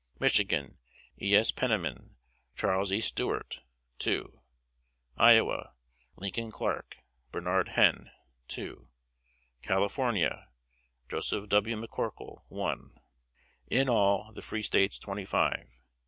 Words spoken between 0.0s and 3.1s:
Michigan: E. S. Penniman, Charles E.